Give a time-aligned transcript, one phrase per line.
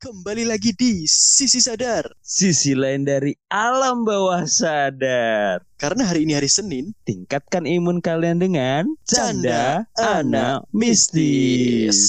[0.00, 2.08] Kembali lagi di Sisi Sadar.
[2.24, 5.60] Sisi lain dari alam bawah sadar.
[5.76, 12.00] Karena hari ini hari Senin, Tingkatkan imun kalian dengan Canda canda anak mistis.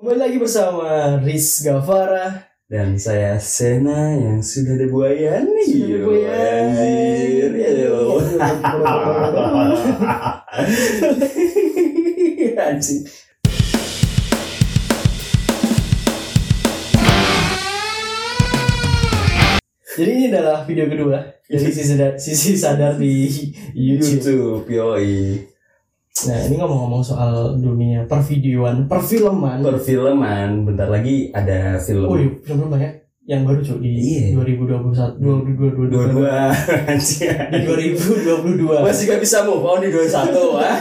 [0.00, 5.68] Kembali lagi bersama Riz Gavara Dan saya Sena yang sudah ada buaya nih.
[5.76, 6.40] Sudah ada buaya.
[6.56, 7.52] Anjir.
[7.84, 8.16] Yo.
[12.64, 13.25] Anjing.
[19.96, 21.18] Jadi ini adalah video kedua
[21.48, 23.24] Dari sisi sadar, sisi sadar di
[23.72, 25.40] YouTube YouTube, yoi.
[26.26, 32.08] Nah ini ngomong-ngomong soal dunia pervideoan, perfilman Perfilman, bentar lagi ada film.
[32.08, 32.92] Oh iya, film banyak
[33.26, 33.90] yang baru cuy di
[34.30, 34.38] Iya.
[34.38, 36.54] 2021 2022 Dua-dua
[36.86, 37.26] anjing.
[37.26, 40.06] di 2022 Masih gak bisa move on di 21
[40.62, 40.78] ah.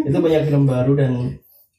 [0.00, 1.12] itu banyak film baru dan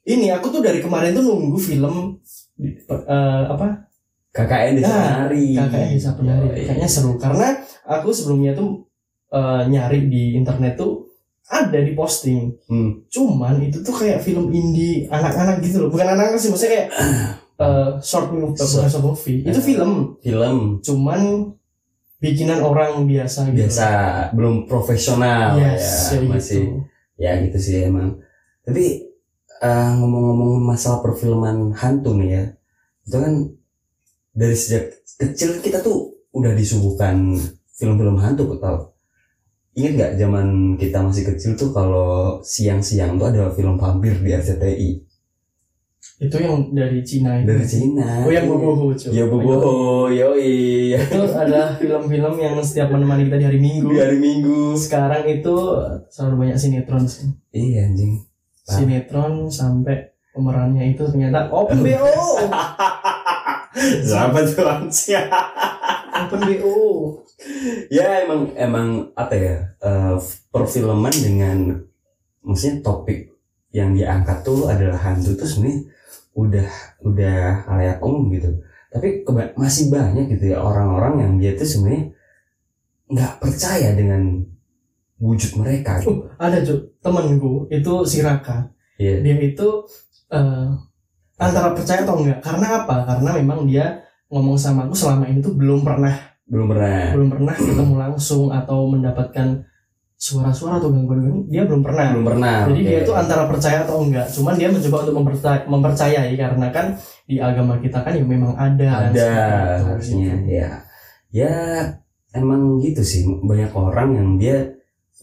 [0.06, 2.22] ini aku tuh dari kemarin tuh nunggu film
[2.62, 3.89] eh, apa
[4.30, 5.46] KKN di Nah, Sanari.
[5.58, 6.66] KKN Desa Penari Yoi.
[6.66, 7.12] kayaknya seru.
[7.18, 7.48] Karena
[7.84, 8.86] aku sebelumnya tuh
[9.30, 11.06] eh, nyari di internet tuh
[11.50, 12.54] ada di posting.
[12.70, 13.02] Hmm.
[13.10, 15.90] cuman itu tuh kayak film indie anak-anak gitu loh.
[15.90, 16.88] Bukan anak-anak sih maksudnya kayak
[17.66, 19.02] eh, short movie bukan short.
[19.02, 19.40] movie.
[19.44, 19.66] Itu Eh.
[19.66, 19.92] film.
[20.22, 20.58] Film.
[20.80, 21.22] Cuman
[22.20, 23.66] bikinan orang biasa gitu.
[23.66, 23.90] Biasa,
[24.36, 26.76] belum profesional yes, ya, ya masih gitu.
[27.16, 28.20] ya gitu sih emang.
[28.62, 29.08] Tapi
[29.60, 32.44] ngomong-ngomong masalah perfilman hantu nih ya.
[33.04, 33.34] Itu kan
[34.40, 37.36] dari sejak kecil kita tuh udah disuguhkan
[37.76, 38.96] film-film hantu tau
[39.76, 40.48] ingat nggak zaman
[40.80, 44.92] kita masih kecil tuh kalau siang-siang tuh ada film vampir di RCTI
[46.20, 47.48] itu yang dari Cina itu.
[47.48, 48.28] Dari Cina.
[48.28, 50.12] Oh yang boboho cuy ya boboho.
[50.12, 50.92] Yoi.
[51.00, 53.88] Itu adalah film-film yang setiap menemani kita di hari Minggu.
[53.88, 54.76] Di hari Minggu.
[54.76, 55.56] Sekarang itu
[56.12, 58.20] selalu banyak sinetron sih iya anjing.
[58.68, 61.68] Sinetron sampai pemerannya itu ternyata BO
[64.56, 65.30] Tuh anjing
[66.20, 66.76] open BO
[67.88, 70.16] ya emang emang apa ya eh,
[70.52, 71.58] perfilman dengan
[72.44, 73.30] maksudnya topik
[73.70, 75.86] yang diangkat tuh adalah hantu tuh sebenarnya
[76.34, 76.70] udah
[77.06, 77.40] udah
[77.70, 78.50] halayak umum gitu.
[78.90, 82.10] Tapi keba- masih banyak gitu ya orang-orang yang dia tuh sebenarnya
[83.10, 84.42] nggak percaya dengan
[85.22, 86.02] wujud mereka.
[86.02, 86.26] Gitu.
[86.40, 88.72] ada cuy temenku itu si Raka.
[89.00, 89.24] Iya.
[89.24, 89.68] dia itu
[90.34, 90.68] eh,
[91.40, 95.56] antara percaya atau enggak karena apa karena memang dia ngomong sama aku selama ini tuh
[95.56, 96.14] belum pernah
[96.46, 99.48] belum pernah belum pernah ketemu langsung atau mendapatkan
[100.20, 102.90] suara-suara atau gangguan dia belum pernah belum pernah Jadi oke.
[102.92, 104.28] dia tuh antara percaya atau enggak.
[104.28, 106.86] Cuman dia mencoba untuk mempercayai, mempercayai karena kan
[107.24, 108.90] di agama kita kan ya memang ada.
[108.92, 110.52] kan, ada itu, harusnya gitu.
[110.52, 110.70] ya
[111.32, 111.54] ya
[112.36, 114.58] emang gitu sih banyak orang yang dia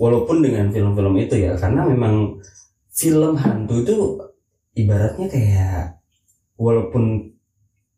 [0.00, 2.40] walaupun dengan film-film itu ya karena memang
[2.88, 3.96] film hantu itu
[4.80, 5.96] ibaratnya kayak
[6.56, 7.32] walaupun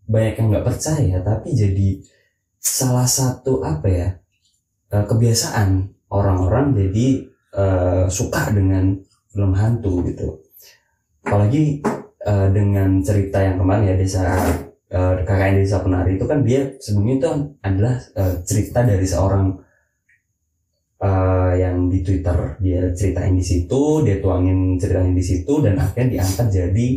[0.08, 1.88] banyak yang nggak percaya tapi jadi
[2.58, 4.08] salah satu apa ya
[4.92, 7.06] eh, kebiasaan orang-orang jadi
[7.54, 8.98] eh, suka dengan
[9.28, 10.42] film hantu gitu.
[11.24, 11.84] Apalagi
[12.24, 14.24] eh, dengan cerita yang kemarin ya desa
[14.88, 17.28] eh, KKN Desa Penari itu kan dia sebelumnya itu
[17.62, 19.46] adalah eh, cerita dari seorang
[21.04, 22.56] eh, yang di Twitter.
[22.58, 26.88] Dia ceritain di situ dia tuangin ceritanya di situ dan akhirnya diangkat jadi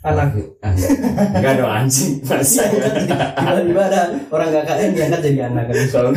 [0.00, 0.32] Anak.
[0.64, 2.24] Ah, enggak, dong anjing.
[2.24, 5.76] Masa tiba-tiba ada orang KKN diangkat jadi anak kan.
[5.92, 6.10] kalau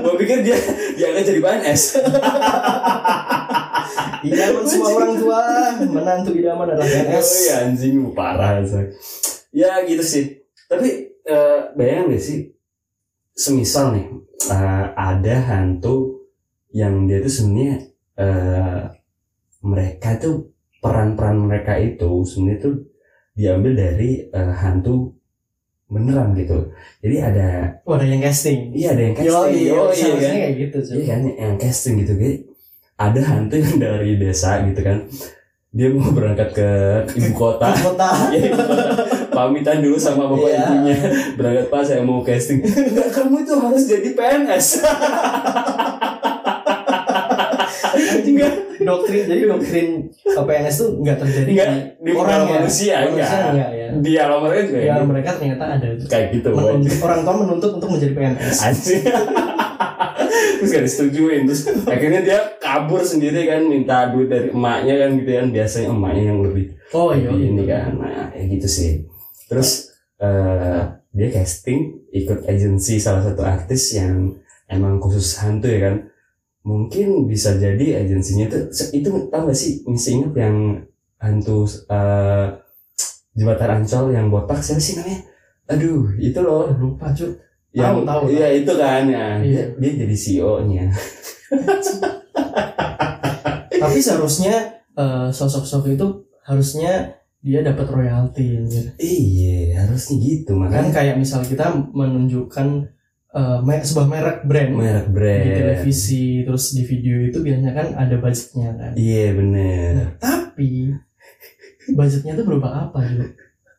[0.00, 0.56] gue pikir dia
[0.96, 1.82] diangkat jadi PNS
[4.24, 5.40] Idaman semua orang tua
[5.84, 7.28] menantu idaman adalah oh PNS.
[7.44, 8.88] iya anjing parah say.
[9.52, 10.40] ya gitu sih.
[10.72, 12.38] Tapi eh, bayangin gak sih?
[13.36, 14.08] Semisal nih
[14.56, 16.24] eh, ada hantu
[16.72, 18.82] yang dia tuh sebenarnya eh,
[19.60, 20.55] mereka tuh
[20.86, 22.74] peran-peran mereka itu sebenarnya tuh
[23.32, 25.12] diambil dari eh, hantu
[25.86, 27.48] beneran gitu jadi ada
[27.82, 28.72] Oh, ada yang casting.
[28.72, 30.78] iya ada yang Yo, casting iya, oh, iya seharusnya kan kayak gitu.
[30.90, 32.36] Iya kan yang casting gitu kayak
[32.96, 34.98] ada hantu yang dari desa gitu kan
[35.70, 36.68] dia mau berangkat ke
[37.14, 38.08] ibu kota Kota.
[38.32, 38.86] ya, ibu kota.
[39.28, 40.64] pamitan dulu sama bapak Iya.
[40.64, 40.96] ibunya
[41.36, 44.66] berangkat pas saya mau casting Enggak, kamu itu harus jadi PNS
[47.86, 48.36] Anjing
[48.86, 49.88] doktrin jadi doktrin
[50.22, 52.48] PNS tuh nggak terjadi Enggak, di di orang ya.
[52.52, 53.50] manusia, Manusia enggak.
[53.50, 53.86] enggak ya.
[53.96, 55.04] di alam mereka juga Ya gitu.
[55.04, 56.48] mereka ternyata ada kayak gitu.
[56.50, 58.56] Menuntut- orang tua menuntut untuk menjadi PNS.
[60.56, 65.30] terus gak disetujuin terus akhirnya dia kabur sendiri kan minta duit dari emaknya kan gitu
[65.30, 67.28] kan biasanya emaknya yang lebih Oh iya.
[67.28, 69.04] Ini kan nah ya gitu sih
[69.46, 70.80] terus eh
[71.10, 71.80] dia casting
[72.10, 74.32] ikut agensi salah satu artis yang
[74.66, 75.94] emang khusus hantu ya kan
[76.66, 78.58] mungkin bisa jadi agensinya itu
[78.90, 80.56] itu tau gak sih masih ingat yang
[81.16, 82.46] hantu eh
[83.38, 85.22] jembatan Ancol yang botak siapa sih namanya?
[85.70, 87.30] Aduh itu loh Oh, lupa cuy
[87.76, 89.36] yang tahu, iya itu kan ya.
[89.36, 89.62] Dia, Iya.
[89.76, 90.88] dia jadi CEO nya
[93.76, 96.06] tapi seharusnya eh, sosok-sosok itu
[96.42, 98.64] harusnya dia dapat royalti
[98.98, 102.90] iya harusnya gitu kan makanya kayak misal kita menunjukkan
[103.36, 104.70] eh, me- sebuah merek brand.
[104.72, 108.92] Merek di brand televisi terus di video itu biasanya kan ada budgetnya kan.
[108.96, 109.90] Iya bener.
[109.92, 110.96] Nah, tapi
[111.92, 113.24] budgetnya itu berupa apa gitu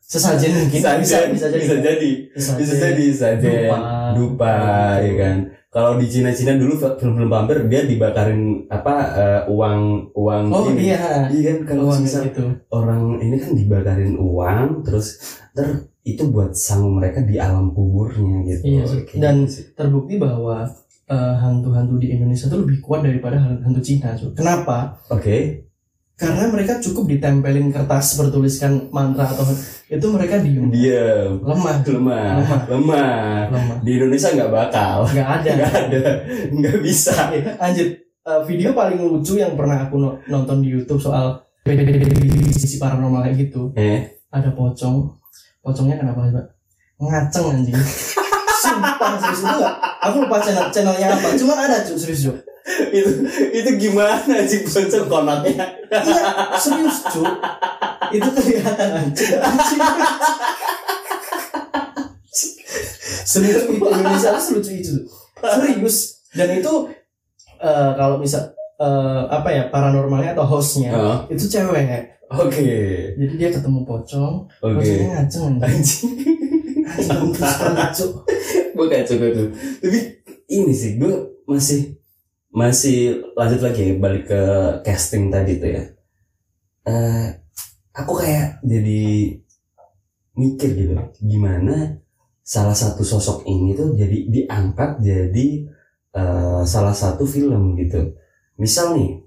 [0.08, 0.80] sesajen mungkin.
[0.80, 2.12] Sajen, bisa bisa jadi bisa jadi.
[2.32, 3.78] Sesajen, bisa jadi saja dupa,
[4.16, 4.54] dupa
[5.04, 5.38] ya kan
[5.78, 10.90] kalau di Cina Cina dulu film-film vampir dia dibakarin apa eh, uang uang oh ini.
[10.90, 11.30] iya.
[11.30, 12.50] Iya kan kalau uang misal gitu.
[12.74, 18.64] orang ini kan dibakarin uang terus ter itu buat sang mereka di alam kuburnya gitu.
[18.66, 18.84] Iya.
[19.06, 20.66] Kayak Dan- gitu terbukti bahwa
[21.06, 24.34] eh, hantu-hantu di Indonesia itu lebih kuat daripada hantu Cina cuy.
[24.34, 24.98] kenapa?
[25.14, 25.67] Oke
[26.18, 29.46] karena mereka cukup ditempelin kertas bertuliskan mantra atau
[29.86, 32.62] itu mereka diem diam lemah lemah Lemah.
[32.68, 36.04] lemah lemah di Indonesia nggak bakal nggak ada nggak ada
[36.52, 37.14] nggak bisa
[37.62, 41.38] Anjir, eh, video paling lucu yang pernah aku no- nonton di YouTube soal
[42.54, 43.76] sisi paranormal kayak gitu.
[43.76, 45.04] eh Ada pocong.
[45.60, 46.46] Pocongnya kenapa, Mbak?
[46.98, 47.76] Ngaceng anjing.
[48.58, 49.60] Sumpah serius itu.
[50.00, 51.36] Aku lupa channel channelnya apa.
[51.36, 52.40] Cuman ada cuy, serius cuy.
[52.94, 53.12] Itu
[53.54, 57.28] itu gimana sih bonceng konatnya Iya, serius cuy.
[58.12, 59.40] Itu kelihatan anjing.
[59.40, 59.82] Anjing.
[63.28, 64.96] Selucu itu Indonesia itu selucu itu.
[65.40, 65.98] Serius.
[66.36, 66.74] Dan itu
[67.60, 71.84] eh, kalau misal eh, apa ya paranormalnya atau hostnya Oh, itu cewek
[72.32, 72.60] oke
[73.16, 76.12] jadi dia ketemu pocong oke pocongnya ngaceng anjing anjing
[77.32, 78.08] lucu.
[78.76, 79.48] gue kacau kacau
[79.80, 80.00] tapi
[80.52, 81.14] ini sih gue
[81.48, 81.96] masih
[82.58, 84.42] masih lanjut lagi balik ke
[84.82, 85.84] casting tadi tuh ya.
[86.90, 87.28] Eh
[87.94, 89.04] aku kayak jadi
[90.38, 91.98] mikir gitu gimana
[92.42, 95.48] salah satu sosok ini tuh jadi diangkat jadi
[96.18, 98.18] eh, salah satu film gitu.
[98.58, 99.22] Misal nih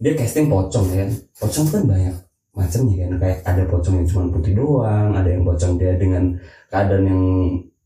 [0.00, 1.10] dia casting pocong kan.
[1.36, 2.16] Pocong kan banyak
[2.56, 6.32] macamnya kan kayak ada pocong yang cuma putih doang ada yang pocong dia dengan
[6.72, 7.22] keadaan yang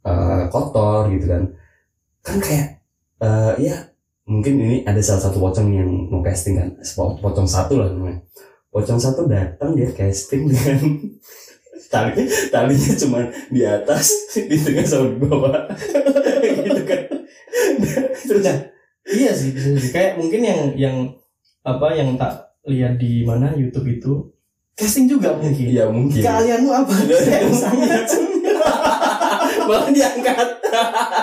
[0.07, 1.43] eh, kotor gitu kan.
[2.23, 2.79] Kan kayak
[3.27, 3.96] eh, ya
[4.27, 6.69] mungkin ini ada salah satu pocong yang mau casting kan?
[6.93, 8.21] Po- pocong satu lah namanya.
[8.69, 10.79] Pocong satu datang dia casting dengan
[11.93, 14.07] tali talinya cuma di atas
[14.51, 15.55] di tengah sama di bawah.
[16.67, 17.03] Gitu kan.
[18.27, 18.59] Terus Nah,
[19.07, 19.89] iya sih bisa jadi.
[19.91, 20.97] kayak mungkin yang yang
[21.63, 24.13] apa yang tak lihat di mana YouTube itu
[24.75, 25.67] casting juga mungkin.
[25.67, 26.21] Iya mungkin.
[26.21, 26.95] Keahlianmu apa?
[27.07, 28.07] Kayak sangat
[29.67, 30.49] malah diangkat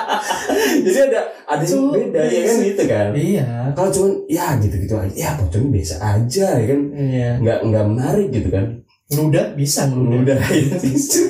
[0.86, 3.07] jadi ada ada yang beda ya kan gitu kan?
[3.13, 3.45] Iya.
[3.74, 6.81] Kalau cuman ya gitu gitu aja ya pocongnya biasa aja ya kan?
[6.94, 7.30] Iya.
[7.40, 8.66] Nggak nggak menarik gitu kan?
[9.12, 11.22] Ngeludat bisa udah itu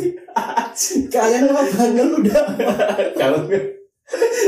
[1.07, 2.45] keahlianmu apa ngeludat
[3.13, 3.63] kalau nggak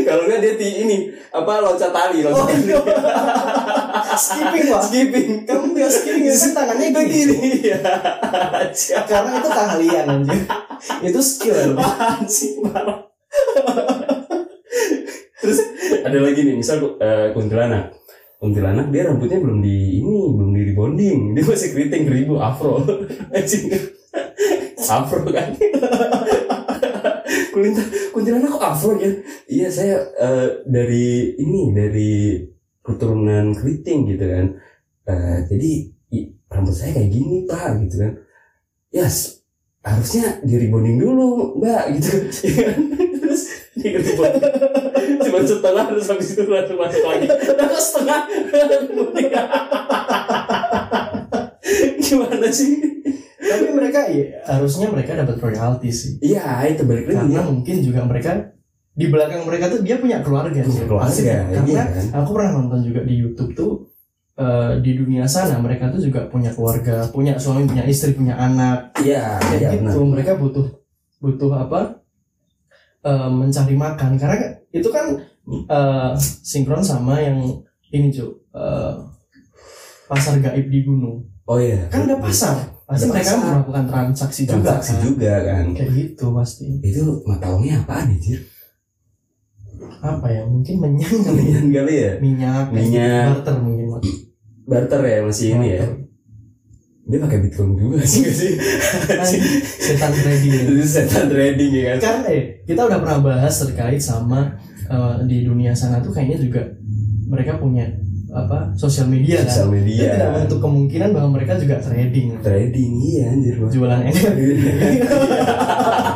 [0.01, 0.97] kalau nggak dia di ini
[1.29, 2.65] apa loncat tali loncat Oh, tali.
[2.65, 2.79] iya.
[4.17, 5.27] Skipping wah skipping.
[5.47, 7.79] Kamu nggak skipping ya kan tangannya itu gini gini ya
[9.07, 10.41] karena itu keahlian anjir
[11.01, 11.77] itu skill anjir.
[11.79, 12.99] anjing parah.
[15.41, 15.59] Terus
[16.01, 17.93] ada lagi nih misal eh, kuntilanak.
[18.41, 21.19] Kuntilanak dia rambutnya belum di ini belum di rebonding.
[21.37, 22.81] Dia masih keriting ribu afro.
[24.85, 25.57] Afro kan?
[27.53, 29.11] Kuntilanak kuntilanak kok afro ya?
[29.49, 32.13] Iya saya eh, dari ini dari
[32.85, 34.45] keturunan keriting gitu kan.
[35.05, 35.71] Eh, jadi
[36.11, 38.11] i- rambut saya kayak gini pak gitu kan.
[38.89, 39.41] Ya s-
[39.81, 42.09] harusnya di rebonding dulu mbak gitu.
[42.45, 42.79] Ya kan?
[43.15, 43.41] terus
[43.73, 44.43] di rebonding
[45.19, 47.25] cuma setengah terus habis itu langsung masuk lagi.
[47.27, 48.21] Kok setengah?
[51.99, 52.71] Gimana sih?
[53.35, 56.11] Tapi mereka ya, harusnya mereka dapat royalti sih.
[56.19, 57.17] Iya itu balik lagi.
[57.29, 58.54] Karena mungkin juga mereka
[58.95, 60.87] di belakang mereka tuh dia punya keluarga sih.
[60.87, 61.43] keluarga Pasti, iya.
[61.51, 63.71] karena kan aku pernah nonton juga di YouTube tuh
[64.39, 68.95] eh, di dunia sana mereka tuh juga punya keluarga punya suami punya istri punya anak.
[69.03, 70.11] Iya kayak iya gitu benar.
[70.15, 70.67] mereka butuh
[71.19, 71.99] butuh apa
[73.03, 74.11] eh, mencari makan.
[74.15, 75.05] Karena itu kan
[75.51, 76.11] eh,
[76.47, 77.43] sinkron sama yang
[77.91, 78.93] ini cuy eh,
[80.07, 81.19] pasar gaib di gunung.
[81.51, 81.91] Oh iya.
[81.91, 82.79] Kan ada pasar.
[82.85, 85.05] Pasti mereka melakukan transaksi, transaksi juga, kan.
[85.09, 85.65] juga kan.
[85.73, 86.65] Kayak gitu pasti.
[86.85, 88.41] Itu mata uangnya apaan ya Jir?
[90.05, 90.41] Apa ya?
[90.45, 91.07] Mungkin kali ya.
[91.25, 92.11] Kalian kali ya?
[92.21, 93.09] Minyak kayak Minyak.
[93.09, 93.29] gitu.
[93.33, 93.87] barter mungkin
[94.65, 95.85] barter ya masih ini ya?
[97.05, 98.57] Dia pakai bitcoin juga sih sih?
[99.13, 99.43] Anjing,
[99.85, 101.97] setan trading itu setan trading ya kan?
[102.01, 106.61] Kan eh kita udah pernah bahas terkait sama eh, di dunia sana tuh kayaknya juga
[107.29, 107.85] mereka punya
[108.33, 109.47] apa sosial media kan?
[109.47, 112.27] Sosial itu media tidak menutup kemungkinan bahwa mereka juga trading.
[112.41, 113.69] Trading iya anjir Bang.
[113.69, 114.29] jualan NFT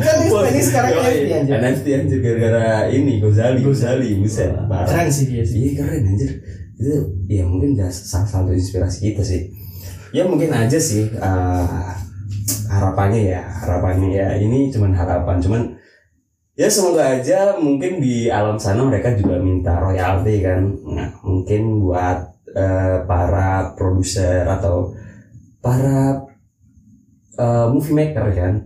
[0.00, 0.16] kan
[0.50, 1.54] ini, sekarang NFT anjir.
[1.60, 5.58] NFT anjir gara-gara ini Gozali Gozali buset keren sih dia sih.
[5.60, 6.30] Iya keren anjir.
[6.76, 6.94] Itu
[7.28, 9.52] ya mungkin salah satu inspirasi kita sih.
[10.14, 11.86] Ya mungkin aja sih eh,
[12.70, 15.62] Harapannya ya Harapannya ya Ini cuman harapan Cuman
[16.56, 20.72] Ya semoga aja mungkin di alam sana mereka juga minta royalti kan.
[20.88, 24.96] Nah mungkin buat eh, para produser atau
[25.60, 26.24] para
[27.36, 28.65] eh, movie maker kan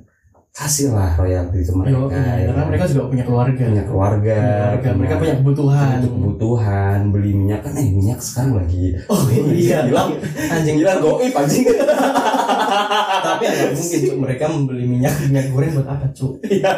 [0.50, 2.66] Kasihlah royalti ke mereka Yo, iya, ya karena kan?
[2.68, 3.64] mereka juga punya keluarga.
[3.64, 5.96] Punya keluarga, Keluarga, mereka punya kebutuhan.
[6.02, 8.98] kebutuhan beli minyak kan eh minyak sekarang lagi.
[9.06, 9.78] Oh iya.
[9.88, 10.10] bilang
[10.50, 10.76] anjing.
[10.82, 11.64] Bilang goib anjing.
[13.30, 16.42] Tapi agak mungkin cuk mereka membeli minyak minyak goreng buat apa cuk?
[16.50, 16.72] Ya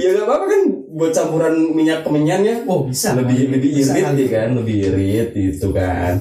[0.00, 4.48] ya gak apa-apa kan buat campuran minyak kemenyannya oh bisa lebih lebih irit ya kan
[4.56, 6.18] lebih irit gitu kan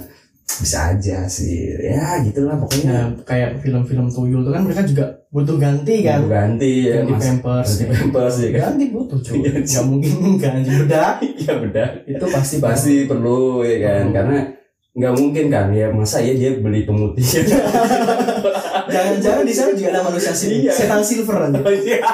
[0.48, 6.01] bisa aja sih ya gitulah pokoknya kayak film-film tuyul tuh kan mereka juga butuh ganti
[6.01, 6.24] kan.
[6.24, 7.70] Mau ganti ya Ganti mas pampers.
[7.77, 9.38] ganti pampers ya kan Ganti butuh cuy.
[9.38, 10.12] Iya, Gak mungkin
[10.50, 11.13] anjing bedak.
[11.46, 14.16] ya benar Itu pasti pasti perlu ya kan Hmm.
[14.16, 14.38] karena
[14.98, 17.22] nggak mungkin kan ya masa ya dia beli pemutih
[18.88, 20.66] Jangan-jangan di sana juga ada manusia sini.
[20.66, 20.72] Iya.
[20.74, 21.62] Setan silver anjing.
[21.62, 22.00] Oh, iya.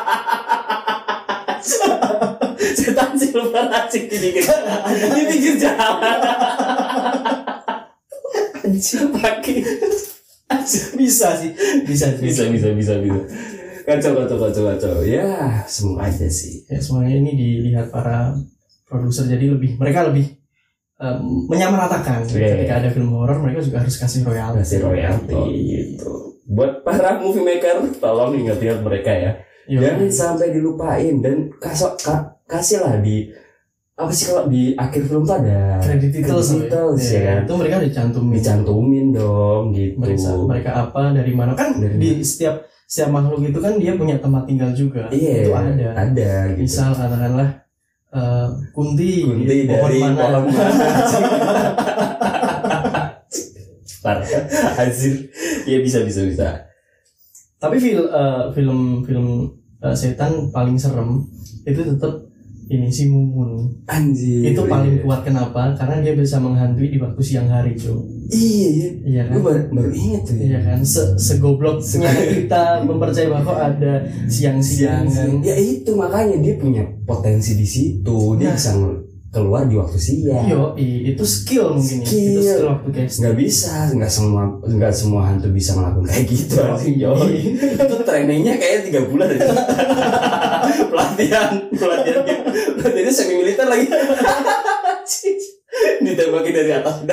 [2.74, 3.66] Setan silver
[4.10, 4.60] pinggir
[5.14, 6.18] di pinggir jalan.
[8.92, 9.58] Pakai
[11.00, 11.52] Bisa sih.
[11.88, 12.22] Bisa sih.
[12.22, 13.22] bisa bisa bisa bisa.
[13.84, 14.94] Kacau kacau kacau kacau.
[15.04, 16.64] Ya semoga aja sih.
[16.70, 18.38] Ya semuanya ini dilihat para
[18.88, 20.38] produser jadi lebih mereka lebih
[21.02, 24.62] em, menyamaratakan Iya, ketika ada film horor mereka juga harus kasih royalti.
[24.62, 26.12] Kasih royalti gitu.
[26.48, 29.32] Buat para movie maker, tolong ingat-ingat mereka ya.
[29.68, 29.80] Iya.
[29.80, 31.96] Jangan sampai dilupain dan kasih
[32.48, 33.32] kasihlah di
[33.94, 36.66] apa sih kalau di akhir film tuh ada credit titles, ya,
[37.14, 37.40] ya kan?
[37.46, 38.34] Itu mereka dicantumin.
[38.42, 39.94] dicantumin dong gitu.
[40.02, 44.18] mereka mereka apa dari mana kan Dari di setiap setiap makhluk itu kan dia punya
[44.18, 46.66] tempat tinggal juga Iya, itu ada ada gitu.
[46.66, 47.50] misal katakanlah
[48.10, 50.66] eh, kunti, Kunti pohon dari mana pohon mana?
[54.84, 55.16] Azir.
[55.64, 56.48] Ya bisa bisa bisa.
[57.56, 59.48] tapi fil, eh, film film
[59.80, 61.24] eh, setan paling serem
[61.64, 62.33] itu tetap
[62.66, 64.52] ini si mumun Anjir.
[64.52, 65.02] itu paling iya.
[65.02, 68.90] kuat kenapa karena dia bisa menghantui di waktu siang hari cuy Iya, iya.
[69.04, 70.36] iya kan Gue baru, baru inget tuh.
[70.36, 73.94] iya kan Se segobloknya kita mempercayai bahwa ada
[74.26, 78.18] siang-siang kan Ya itu makanya dia punya potensi di situ.
[78.36, 78.56] Dia Nah.
[78.56, 78.72] bisa
[79.30, 80.46] keluar di waktu siang.
[80.46, 82.06] Yo, itu skill mungkin ya.
[82.06, 82.42] Itu Skill.
[82.42, 83.14] skill waktu guys.
[83.18, 86.56] nggak bisa nggak semua nggak semua hantu bisa melakukan kayak gitu.
[87.02, 87.38] Yoi.
[87.58, 89.50] itu trainingnya kayak tiga bulan aja.
[90.92, 92.24] pelatihan pelatihan
[92.80, 93.88] pelatihannya semi militer lagi
[96.04, 96.96] ditembakin dari atas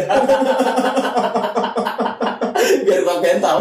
[2.85, 3.57] biar kuat mental